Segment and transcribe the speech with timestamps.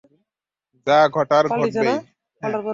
[0.87, 1.97] যা ঘটার ঘটবেই!